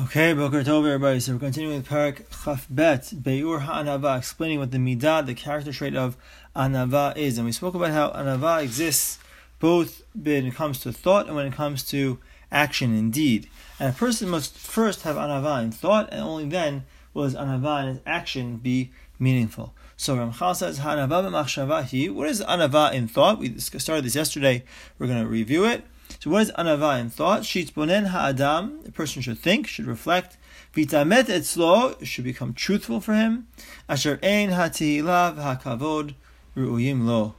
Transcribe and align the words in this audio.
Okay, 0.00 0.32
Boker 0.32 0.62
Tov, 0.64 0.86
everybody. 0.86 1.20
So 1.20 1.34
we're 1.34 1.38
continuing 1.38 1.76
with 1.76 1.86
Perek 1.86 2.24
Chaf 2.44 2.66
Bet, 2.70 3.12
Beur 3.14 3.60
HaAnava, 3.60 4.16
explaining 4.16 4.58
what 4.58 4.70
the 4.70 4.78
midah, 4.78 5.26
the 5.26 5.34
character 5.34 5.70
trait 5.70 5.94
of 5.94 6.16
Anava 6.56 7.14
is. 7.14 7.36
And 7.36 7.44
we 7.44 7.52
spoke 7.52 7.74
about 7.74 7.90
how 7.90 8.08
Anava 8.08 8.62
exists 8.62 9.18
both 9.58 10.02
when 10.14 10.46
it 10.46 10.54
comes 10.54 10.80
to 10.80 10.94
thought 10.94 11.26
and 11.26 11.36
when 11.36 11.44
it 11.44 11.52
comes 11.52 11.82
to 11.90 12.18
action 12.50 12.94
and 12.96 13.12
deed. 13.12 13.50
And 13.78 13.90
a 13.90 13.92
person 13.92 14.30
must 14.30 14.56
first 14.56 15.02
have 15.02 15.16
Anava 15.16 15.62
in 15.62 15.72
thought, 15.72 16.08
and 16.10 16.22
only 16.22 16.46
then 16.46 16.84
will 17.12 17.24
his 17.24 17.34
Anava 17.34 17.80
and 17.80 17.88
his 17.90 18.00
action 18.06 18.56
be 18.56 18.92
meaningful. 19.18 19.74
So 19.98 20.16
Ramchal 20.16 20.56
says, 20.56 20.80
Hanava 20.80 21.22
b'machshavahi. 21.22 22.10
What 22.14 22.28
is 22.28 22.40
Anava 22.40 22.94
in 22.94 23.08
thought? 23.08 23.38
We 23.38 23.58
started 23.58 24.06
this 24.06 24.16
yesterday. 24.16 24.64
We're 24.98 25.06
going 25.08 25.22
to 25.22 25.28
review 25.28 25.66
it. 25.66 25.84
So 26.20 26.30
what 26.30 26.42
is 26.42 26.52
anava 26.52 27.00
in 27.00 27.10
thought? 27.10 27.42
Shitbonen 27.42 28.08
ha'adam, 28.08 28.80
a 28.86 28.90
person 28.90 29.22
should 29.22 29.38
think, 29.38 29.66
should 29.66 29.86
reflect. 29.86 30.36
Vitamet 30.74 31.24
etzlo, 31.24 32.04
should 32.04 32.24
become 32.24 32.54
truthful 32.54 33.00
for 33.00 33.14
him. 33.14 33.48
Asher 33.88 34.18
ein 34.22 34.50
ha'tihila 34.50 35.36
v'ha'kavod 35.36 36.14
ru'uyim 36.56 37.04
lo. 37.06 37.34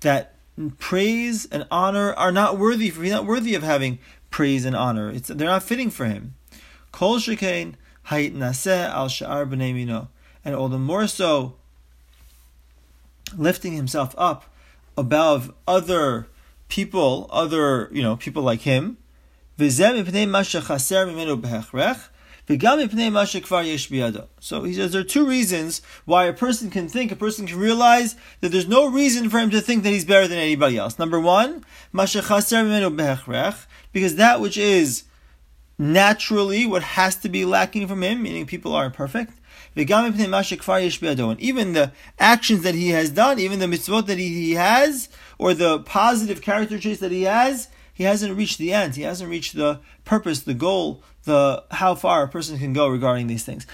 That 0.00 0.34
praise 0.78 1.46
and 1.46 1.66
honor 1.70 2.12
are 2.14 2.32
not 2.32 2.58
worthy 2.58 2.90
for, 2.90 3.02
he's 3.02 3.12
not 3.12 3.26
worthy 3.26 3.54
of 3.54 3.62
having 3.62 3.98
praise 4.30 4.64
and 4.64 4.76
honor. 4.76 5.10
It's, 5.10 5.28
they're 5.28 5.48
not 5.48 5.62
fitting 5.62 5.90
for 5.90 6.04
him. 6.04 6.34
Kol 6.92 7.18
shekain 7.18 7.74
naseh 8.06 8.88
al 8.88 9.08
sha'ar 9.08 9.46
b'nei 9.46 9.74
mino. 9.74 10.08
And 10.44 10.54
all 10.54 10.68
the 10.68 10.78
more 10.78 11.06
so, 11.06 11.54
lifting 13.36 13.74
himself 13.74 14.14
up 14.16 14.44
above 14.96 15.52
other 15.66 16.26
people, 16.70 17.28
other, 17.30 17.90
you 17.92 18.02
know, 18.02 18.16
people 18.16 18.42
like 18.42 18.62
him. 18.62 18.96
So 19.58 19.66
he 24.64 24.74
says 24.74 24.92
there 24.92 25.00
are 25.00 25.04
two 25.04 25.26
reasons 25.26 25.82
why 26.04 26.24
a 26.24 26.32
person 26.32 26.70
can 26.70 26.88
think, 26.88 27.12
a 27.12 27.16
person 27.16 27.46
can 27.46 27.58
realize 27.58 28.16
that 28.40 28.48
there's 28.50 28.66
no 28.66 28.90
reason 28.90 29.28
for 29.28 29.38
him 29.38 29.50
to 29.50 29.60
think 29.60 29.82
that 29.82 29.90
he's 29.90 30.06
better 30.06 30.26
than 30.26 30.38
anybody 30.38 30.78
else. 30.78 30.98
Number 30.98 31.20
one, 31.20 31.64
because 33.92 34.14
that 34.16 34.40
which 34.40 34.56
is 34.56 35.04
naturally 35.78 36.66
what 36.66 36.82
has 36.82 37.16
to 37.16 37.28
be 37.28 37.44
lacking 37.44 37.86
from 37.86 38.02
him, 38.02 38.22
meaning 38.22 38.46
people 38.46 38.74
are 38.74 38.86
imperfect. 38.86 39.34
Even 39.76 41.72
the 41.72 41.92
actions 42.18 42.62
that 42.62 42.74
he 42.74 42.88
has 42.88 43.10
done, 43.10 43.38
even 43.38 43.58
the 43.58 43.66
mitzvot 43.66 44.06
that 44.06 44.18
he, 44.18 44.28
he 44.28 44.54
has, 44.54 45.08
or 45.38 45.54
the 45.54 45.80
positive 45.80 46.42
character 46.42 46.78
traits 46.78 47.00
that 47.00 47.12
he 47.12 47.22
has, 47.22 47.68
he 47.92 48.04
hasn't 48.04 48.36
reached 48.36 48.58
the 48.58 48.72
end. 48.72 48.96
He 48.96 49.02
hasn't 49.02 49.30
reached 49.30 49.54
the 49.54 49.80
purpose, 50.04 50.40
the 50.40 50.54
goal, 50.54 51.02
the 51.24 51.64
how 51.70 51.94
far 51.94 52.22
a 52.22 52.28
person 52.28 52.58
can 52.58 52.72
go 52.72 52.88
regarding 52.88 53.26
these 53.26 53.44
things. 53.44 53.66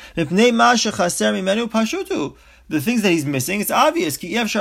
The 2.69 2.81
things 2.81 3.03
that 3.03 3.13
he's 3.13 3.25
missing, 3.25 3.61
it's 3.61 3.71
obvious. 3.71 4.19
It's 4.21 4.57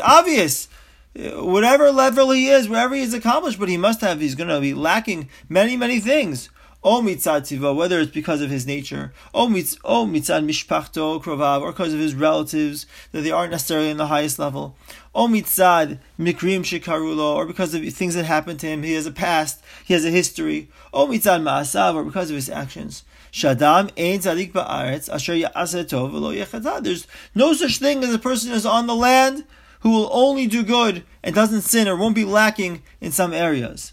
obvious. 0.00 0.68
Whatever 1.16 1.90
level 1.90 2.30
he 2.30 2.48
is, 2.48 2.68
wherever 2.68 2.94
he's 2.94 3.12
accomplished, 3.12 3.58
but 3.58 3.68
he 3.68 3.76
must 3.76 4.00
have, 4.02 4.20
he's 4.20 4.36
going 4.36 4.50
to 4.50 4.60
be 4.60 4.74
lacking 4.74 5.28
many, 5.48 5.76
many 5.76 5.98
things. 5.98 6.48
O 6.88 7.02
mitzad 7.02 7.40
tiva, 7.40 7.74
whether 7.74 7.98
it's 7.98 8.12
because 8.12 8.40
of 8.40 8.48
his 8.48 8.64
nature, 8.64 9.12
o 9.34 9.48
mitzad 9.48 9.80
mishpachto 9.82 11.20
krovav, 11.20 11.62
or 11.62 11.72
because 11.72 11.92
of 11.92 11.98
his 11.98 12.14
relatives, 12.14 12.86
that 13.10 13.22
they 13.22 13.32
aren't 13.32 13.50
necessarily 13.50 13.90
in 13.90 13.96
the 13.96 14.06
highest 14.06 14.38
level. 14.38 14.76
O 15.12 15.26
mitzad 15.26 15.98
mikrim 16.16 16.60
shikarulo, 16.60 17.34
or 17.34 17.44
because 17.44 17.74
of 17.74 17.82
things 17.92 18.14
that 18.14 18.24
happened 18.24 18.60
to 18.60 18.68
him, 18.68 18.84
he 18.84 18.92
has 18.92 19.04
a 19.04 19.10
past, 19.10 19.64
he 19.84 19.94
has 19.94 20.04
a 20.04 20.12
history. 20.12 20.68
O 20.92 21.08
mitzad 21.08 21.42
ma'asav, 21.42 21.96
or 21.96 22.04
because 22.04 22.30
of 22.30 22.36
his 22.36 22.48
actions. 22.48 23.02
Shadam 23.32 23.90
ein 23.98 24.20
tzadik 24.20 24.52
ba'aretz 24.52 25.12
asher 25.12 25.34
ya'aseh 25.34 25.86
v'lo. 25.86 26.82
There's 26.84 27.08
no 27.34 27.52
such 27.52 27.78
thing 27.78 28.04
as 28.04 28.14
a 28.14 28.18
person 28.20 28.52
who's 28.52 28.64
on 28.64 28.86
the 28.86 28.94
land 28.94 29.42
who 29.80 29.90
will 29.90 30.08
only 30.12 30.46
do 30.46 30.62
good 30.62 31.02
and 31.24 31.34
doesn't 31.34 31.62
sin 31.62 31.88
or 31.88 31.96
won't 31.96 32.14
be 32.14 32.24
lacking 32.24 32.84
in 33.00 33.10
some 33.10 33.32
areas. 33.32 33.92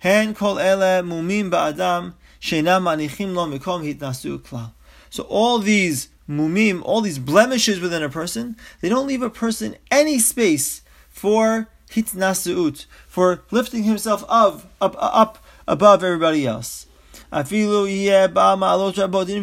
Hen 0.00 0.34
kol 0.34 0.58
ele 0.58 1.04
mumim 1.04 1.48
ba'adam 1.48 2.14
so 5.10 5.22
all 5.28 5.58
these 5.58 6.08
mumim, 6.28 6.82
all 6.84 7.00
these 7.00 7.18
blemishes 7.18 7.80
within 7.80 8.02
a 8.02 8.10
person, 8.10 8.56
they 8.80 8.88
don't 8.88 9.06
leave 9.06 9.22
a 9.22 9.30
person 9.30 9.76
any 9.90 10.18
space 10.18 10.82
for 11.08 11.68
hitnasuut, 11.90 12.84
for 13.06 13.44
lifting 13.50 13.84
himself 13.84 14.24
up, 14.28 14.70
up, 14.80 14.94
up 14.98 15.38
above 15.66 16.04
everybody 16.04 16.46
else. 16.46 16.86
Even 17.32 17.86
if 17.86 17.88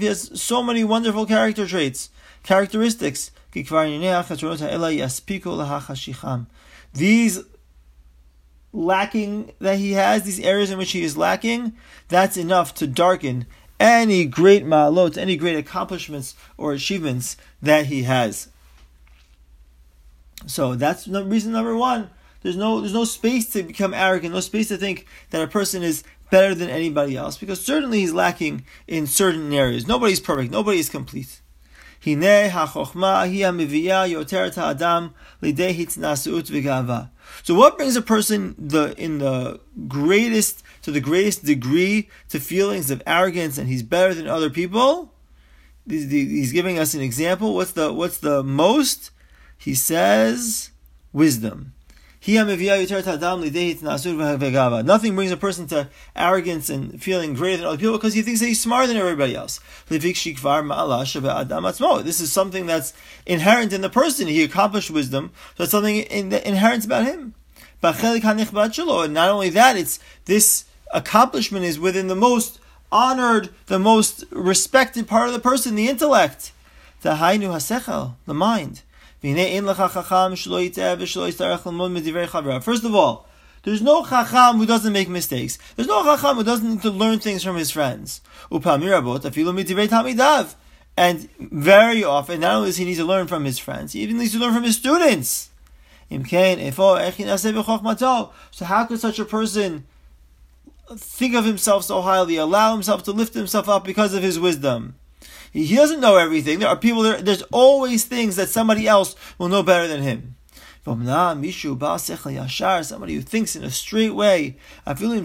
he 0.01 0.05
has 0.05 0.41
so 0.41 0.61
many 0.61 0.83
wonderful 0.83 1.25
character 1.25 1.65
traits, 1.65 2.09
characteristics, 2.43 3.31
these 6.93 7.39
lacking 8.73 9.51
that 9.59 9.77
he 9.77 9.93
has, 9.93 10.23
these 10.23 10.39
areas 10.39 10.71
in 10.71 10.77
which 10.77 10.91
he 10.91 11.03
is 11.03 11.17
lacking, 11.17 11.73
that's 12.07 12.37
enough 12.37 12.73
to 12.75 12.87
darken 12.87 13.45
any 13.79 14.25
great 14.25 14.63
ma'alot, 14.63 15.17
any 15.17 15.35
great 15.35 15.57
accomplishments 15.57 16.35
or 16.57 16.73
achievements 16.73 17.35
that 17.61 17.87
he 17.87 18.03
has. 18.03 18.49
So 20.45 20.75
that's 20.75 21.07
reason 21.07 21.51
number 21.51 21.75
one. 21.75 22.09
There's 22.41 22.57
no 22.57 22.79
there's 22.79 22.93
no 22.93 23.03
space 23.03 23.49
to 23.53 23.61
become 23.61 23.93
arrogant, 23.93 24.33
no 24.33 24.39
space 24.39 24.69
to 24.69 24.77
think 24.77 25.05
that 25.29 25.43
a 25.43 25.47
person 25.47 25.83
is 25.83 26.03
better 26.31 26.55
than 26.55 26.69
anybody 26.69 27.15
else, 27.15 27.37
because 27.37 27.63
certainly 27.63 27.99
he's 27.99 28.13
lacking 28.13 28.65
in 28.87 29.05
certain 29.05 29.53
areas. 29.53 29.87
Nobody's 29.87 30.19
perfect, 30.19 30.51
nobody 30.51 30.79
is 30.79 30.89
complete. 30.89 31.41
Hine 32.03 32.49
ha-chokhma 32.49 33.27
hi 33.27 34.09
yoter 34.09 34.51
ta'adam 34.51 35.13
lidei 35.41 35.75
hitnasuut 35.75 36.49
v'gava. 36.49 37.09
So 37.43 37.55
what 37.55 37.77
brings 37.77 37.95
a 37.95 38.01
person 38.01 38.55
the 38.57 38.93
in 38.97 39.19
the 39.19 39.59
greatest 39.87 40.63
to 40.83 40.91
the 40.91 40.99
greatest 40.99 41.45
degree 41.45 42.09
to 42.29 42.39
feelings 42.39 42.91
of 42.91 43.01
arrogance 43.05 43.57
and 43.57 43.67
he's 43.67 43.83
better 43.83 44.13
than 44.13 44.27
other 44.27 44.49
people? 44.49 45.13
He's 45.87 46.51
giving 46.51 46.77
us 46.77 46.93
an 46.93 47.01
example. 47.01 47.55
What's 47.55 47.71
the 47.71 47.91
what's 47.91 48.17
the 48.17 48.43
most? 48.43 49.11
He 49.57 49.75
says 49.75 50.71
wisdom. 51.11 51.73
Nothing 54.85 55.15
brings 55.15 55.31
a 55.31 55.37
person 55.37 55.65
to 55.67 55.89
arrogance 56.15 56.69
and 56.69 57.01
feeling 57.01 57.33
greater 57.33 57.57
than 57.57 57.65
other 57.65 57.77
people 57.77 57.97
because 57.97 58.13
he 58.13 58.21
thinks 58.21 58.39
that 58.41 58.45
he's 58.45 58.61
smarter 58.61 58.85
than 58.87 58.97
everybody 58.97 59.35
else. 59.35 59.59
This 59.89 60.05
is 62.21 62.31
something 62.31 62.67
that's 62.67 62.93
inherent 63.25 63.73
in 63.73 63.81
the 63.81 63.89
person. 63.89 64.27
He 64.27 64.43
accomplished 64.43 64.91
wisdom, 64.91 65.31
so 65.57 65.63
it's 65.63 65.71
something 65.71 65.95
inherent 65.95 66.85
about 66.85 67.05
him. 67.07 67.33
And 67.81 69.13
not 69.13 69.29
only 69.29 69.49
that, 69.49 69.75
it's 69.75 69.99
this 70.25 70.65
accomplishment 70.93 71.65
is 71.65 71.79
within 71.79 72.07
the 72.07 72.15
most 72.15 72.59
honored, 72.91 73.49
the 73.65 73.79
most 73.79 74.25
respected 74.29 75.07
part 75.07 75.25
of 75.25 75.33
the 75.33 75.39
person, 75.39 75.73
the 75.73 75.87
intellect. 75.87 76.51
The 78.27 78.35
mind. 78.35 78.83
First 79.21 79.37
of 82.83 82.95
all, 82.95 83.27
there's 83.63 83.81
no 83.81 84.03
chacham 84.03 84.57
who 84.57 84.65
doesn't 84.65 84.93
make 84.93 85.09
mistakes. 85.09 85.59
There's 85.75 85.87
no 85.87 86.03
chacham 86.03 86.37
who 86.37 86.43
doesn't 86.43 86.67
need 86.67 86.81
to 86.81 86.89
learn 86.89 87.19
things 87.19 87.43
from 87.43 87.55
his 87.55 87.69
friends. 87.69 88.21
And 90.97 91.29
very 91.39 92.03
often, 92.03 92.41
not 92.41 92.55
only 92.55 92.69
does 92.69 92.77
he 92.77 92.85
need 92.85 92.95
to 92.95 93.05
learn 93.05 93.27
from 93.27 93.45
his 93.45 93.59
friends, 93.59 93.93
he 93.93 94.01
even 94.01 94.17
needs 94.17 94.33
to 94.33 94.39
learn 94.39 94.53
from 94.53 94.63
his 94.63 94.77
students. 94.77 95.49
So 96.09 96.17
how 98.65 98.85
could 98.85 98.99
such 98.99 99.19
a 99.19 99.25
person 99.25 99.85
think 100.97 101.35
of 101.35 101.45
himself 101.45 101.83
so 101.85 102.01
highly, 102.01 102.37
allow 102.37 102.73
himself 102.73 103.03
to 103.03 103.11
lift 103.11 103.35
himself 103.35 103.69
up 103.69 103.85
because 103.85 104.13
of 104.13 104.23
his 104.23 104.39
wisdom? 104.39 104.95
He 105.51 105.75
doesn't 105.75 105.99
know 105.99 106.17
everything. 106.17 106.59
There 106.59 106.69
are 106.69 106.77
people 106.77 107.01
there. 107.01 107.21
There's 107.21 107.43
always 107.51 108.05
things 108.05 108.35
that 108.37 108.49
somebody 108.49 108.87
else 108.87 109.15
will 109.37 109.49
know 109.49 109.63
better 109.63 109.87
than 109.87 110.01
him. 110.01 110.35
Somebody 110.83 111.13
who 113.13 113.21
thinks 113.21 113.55
in 113.55 113.63
a 113.63 113.69
straight 113.69 114.15
way, 114.15 114.57
even 114.87 115.19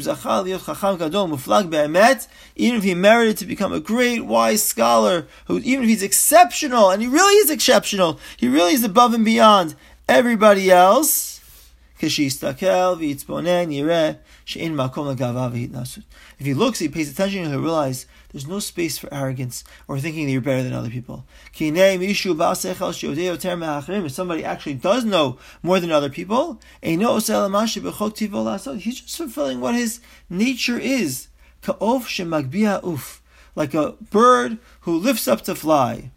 if 2.77 2.83
he 2.83 2.95
merited 2.95 3.39
to 3.39 3.47
become 3.47 3.73
a 3.73 3.81
great, 3.81 4.21
wise 4.27 4.63
scholar, 4.63 5.27
who 5.47 5.59
even 5.61 5.85
if 5.85 5.89
he's 5.89 6.03
exceptional, 6.03 6.91
and 6.91 7.01
he 7.01 7.09
really 7.09 7.37
is 7.37 7.51
exceptional, 7.51 8.21
he 8.37 8.49
really 8.49 8.75
is 8.75 8.85
above 8.85 9.15
and 9.15 9.25
beyond 9.25 9.75
everybody 10.07 10.71
else. 10.71 11.36
If 11.99 12.17
he 16.45 16.55
looks, 16.55 16.79
he 16.79 16.89
pays 16.89 17.11
attention, 17.11 17.45
he'll 17.47 17.61
realize 17.61 18.07
there's 18.31 18.47
no 18.47 18.59
space 18.59 18.99
for 18.99 19.13
arrogance 19.13 19.65
or 19.89 19.99
thinking 19.99 20.27
that 20.27 20.33
you're 20.33 20.43
better 20.43 20.63
than 20.63 20.75
other 20.75 20.91
people. 20.91 21.25
If 21.59 21.73
somebody 24.13 24.45
actually 24.45 24.75
does 24.75 25.05
know 25.07 25.39
more 25.63 25.81
than 25.81 25.91
other 25.91 26.11
people, 26.11 26.61
he's 26.83 27.01
just 29.01 29.17
fulfilling 29.17 29.61
what 29.61 29.75
his 29.75 30.01
nature 30.29 30.79
is. 30.79 31.29
Like 33.57 33.73
a 33.73 33.93
bird 34.11 34.59
who 34.81 34.99
lifts 34.99 35.27
up 35.27 35.41
to 35.43 35.55
fly. 35.55 36.11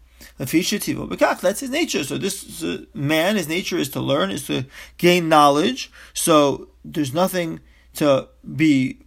That's 1.40 1.60
his 1.60 1.70
nature. 1.70 2.02
So 2.02 2.16
this 2.16 2.64
man, 2.94 3.36
his 3.36 3.48
nature 3.48 3.76
is 3.76 3.90
to 3.90 4.00
learn, 4.00 4.30
is 4.30 4.46
to 4.46 4.64
gain 4.96 5.28
knowledge. 5.28 5.92
So 6.14 6.68
there's 6.84 7.12
nothing 7.12 7.60
to 7.94 8.28
be 8.56 9.00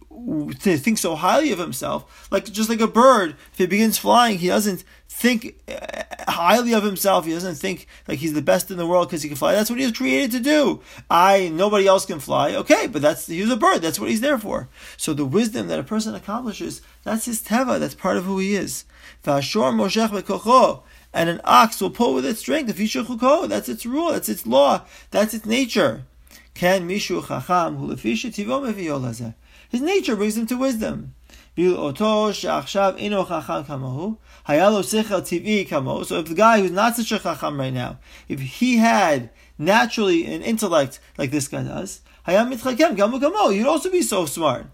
to 0.60 0.76
think 0.78 0.98
so 0.98 1.16
highly 1.16 1.50
of 1.50 1.58
himself. 1.58 2.28
Like 2.30 2.44
just 2.44 2.70
like 2.70 2.80
a 2.80 2.86
bird, 2.86 3.36
if 3.52 3.58
he 3.58 3.66
begins 3.66 3.98
flying, 3.98 4.38
he 4.38 4.46
doesn't 4.46 4.84
think 5.08 5.60
uh, 5.68 6.04
highly 6.30 6.72
of 6.72 6.84
himself. 6.84 7.24
He 7.24 7.32
doesn't 7.32 7.56
think 7.56 7.88
like 8.06 8.20
he's 8.20 8.32
the 8.32 8.40
best 8.42 8.70
in 8.70 8.76
the 8.76 8.86
world 8.86 9.08
because 9.08 9.22
he 9.22 9.28
can 9.28 9.36
fly. 9.36 9.54
That's 9.54 9.70
what 9.70 9.78
he 9.80 9.86
was 9.86 9.96
created 9.96 10.30
to 10.32 10.40
do. 10.40 10.82
I 11.10 11.48
nobody 11.48 11.86
else 11.86 12.06
can 12.06 12.20
fly. 12.20 12.54
Okay, 12.54 12.86
but 12.86 13.02
that's 13.02 13.26
he's 13.26 13.50
a 13.50 13.56
bird. 13.56 13.82
That's 13.82 13.98
what 13.98 14.10
he's 14.10 14.20
there 14.20 14.38
for. 14.38 14.68
So 14.96 15.14
the 15.14 15.24
wisdom 15.24 15.66
that 15.66 15.80
a 15.80 15.84
person 15.84 16.14
accomplishes, 16.14 16.80
that's 17.02 17.24
his 17.24 17.42
teva. 17.42 17.80
That's 17.80 17.96
part 17.96 18.16
of 18.16 18.24
who 18.24 18.38
he 18.38 18.54
is 18.54 18.84
and 21.14 21.30
an 21.30 21.40
ox 21.44 21.80
will 21.80 21.90
pull 21.90 22.12
with 22.12 22.26
its 22.26 22.40
strength. 22.40 22.68
If 22.68 22.76
Yishuchuko, 22.78 23.48
that's 23.48 23.68
its 23.68 23.86
rule, 23.86 24.10
that's 24.12 24.28
its 24.28 24.46
law, 24.46 24.82
that's 25.12 25.32
its 25.32 25.46
nature. 25.46 26.04
Can 26.54 26.88
Mishu 26.88 27.26
Chacham 27.26 27.88
His 29.68 29.80
nature 29.80 30.16
brings 30.16 30.36
him 30.36 30.46
to 30.46 30.56
wisdom. 30.56 31.14
So 31.56 31.88
if 31.88 31.94
the 36.26 36.34
guy 36.36 36.60
who's 36.60 36.70
not 36.72 36.96
such 36.96 37.12
a 37.12 37.18
chacham 37.20 37.60
right 37.60 37.72
now, 37.72 37.98
if 38.28 38.40
he 38.40 38.78
had 38.78 39.30
naturally 39.56 40.26
an 40.26 40.42
intellect 40.42 40.98
like 41.16 41.30
this 41.30 41.46
guy 41.46 41.62
does, 41.62 42.00
he'd 42.26 43.66
also 43.66 43.90
be 43.90 44.02
so 44.02 44.26
smart. 44.26 44.66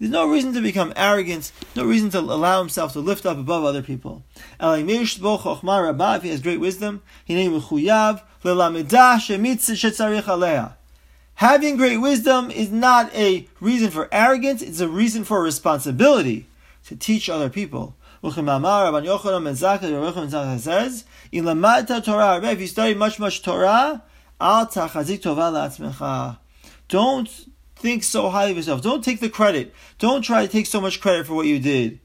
There's 0.00 0.10
no 0.10 0.26
reason 0.26 0.54
to 0.54 0.62
become 0.62 0.94
arrogant, 0.96 1.52
no 1.76 1.84
reason 1.84 2.08
to 2.12 2.20
allow 2.20 2.58
himself 2.58 2.94
to 2.94 3.00
lift 3.00 3.26
up 3.26 3.36
above 3.36 3.64
other 3.64 3.82
people. 3.82 4.22
If 4.58 6.22
he 6.22 6.30
has 6.30 6.40
great 6.40 6.58
wisdom. 6.58 7.02
Having 11.34 11.76
great 11.76 11.96
wisdom 11.98 12.50
is 12.50 12.70
not 12.70 13.14
a 13.14 13.46
reason 13.60 13.90
for 13.90 14.08
arrogance, 14.10 14.62
it's 14.62 14.80
a 14.80 14.88
reason 14.88 15.22
for 15.22 15.42
responsibility 15.42 16.46
to 16.86 16.96
teach 16.96 17.28
other 17.28 17.50
people. 17.50 17.94
says, 18.22 18.38
if 21.30 22.60
you 22.60 22.66
study 22.66 22.94
much, 22.94 23.18
much 23.18 23.42
Torah, 23.42 24.02
don't 26.88 27.49
think 27.80 28.04
so 28.04 28.28
highly 28.28 28.52
of 28.52 28.58
yourself. 28.58 28.82
Don't 28.82 29.02
take 29.02 29.20
the 29.20 29.30
credit. 29.30 29.74
Don't 29.98 30.22
try 30.22 30.44
to 30.46 30.52
take 30.52 30.66
so 30.66 30.80
much 30.80 31.00
credit 31.00 31.26
for 31.26 31.34
what 31.34 31.46
you 31.46 31.58
did. 31.58 32.00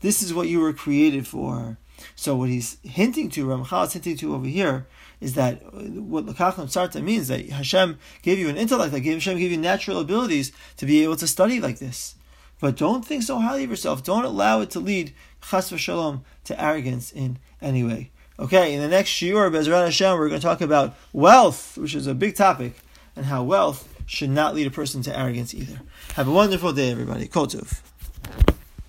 This 0.00 0.22
is 0.22 0.34
what 0.34 0.48
you 0.48 0.60
were 0.60 0.72
created 0.72 1.26
for. 1.26 1.78
So 2.16 2.34
what 2.36 2.48
he's 2.48 2.78
hinting 2.82 3.30
to, 3.30 3.46
Ramchal 3.46 3.86
is 3.86 3.92
hinting 3.92 4.16
to 4.18 4.34
over 4.34 4.46
here, 4.46 4.86
is 5.20 5.34
that 5.34 5.72
what 5.72 6.26
Lakach 6.26 6.68
Sarta 6.70 7.00
means 7.02 7.28
that 7.28 7.48
Hashem 7.48 7.98
gave 8.22 8.38
you 8.38 8.48
an 8.48 8.56
intellect, 8.56 8.92
that 8.92 9.04
Hashem 9.04 9.38
gave 9.38 9.50
you 9.50 9.58
natural 9.58 10.00
abilities 10.00 10.50
to 10.78 10.86
be 10.86 11.02
able 11.02 11.16
to 11.16 11.26
study 11.26 11.60
like 11.60 11.78
this. 11.78 12.14
But 12.58 12.76
don't 12.76 13.04
think 13.04 13.22
so 13.22 13.38
highly 13.38 13.64
of 13.64 13.70
yourself. 13.70 14.02
Don't 14.02 14.24
allow 14.24 14.60
it 14.60 14.70
to 14.70 14.80
lead 14.80 15.14
Chas 15.42 15.70
v'shalom 15.70 16.22
to 16.44 16.62
arrogance 16.62 17.10
in 17.12 17.38
any 17.60 17.82
way. 17.84 18.10
Okay, 18.38 18.74
in 18.74 18.80
the 18.80 18.88
next 18.88 19.10
shiur, 19.10 19.50
Bezrat 19.50 19.84
Hashem, 19.84 20.18
we're 20.18 20.28
going 20.28 20.40
to 20.40 20.46
talk 20.46 20.60
about 20.62 20.94
wealth, 21.12 21.76
which 21.76 21.94
is 21.94 22.06
a 22.06 22.14
big 22.14 22.34
topic 22.34 22.74
and 23.20 23.26
how 23.26 23.42
wealth 23.42 23.86
should 24.06 24.30
not 24.30 24.54
lead 24.54 24.66
a 24.66 24.70
person 24.70 25.02
to 25.02 25.16
arrogance 25.16 25.54
either. 25.54 25.82
Have 26.14 26.26
a 26.26 26.32
wonderful 26.32 26.72
day, 26.72 26.90
everybody. 26.90 27.28
Kotov. 27.28 27.82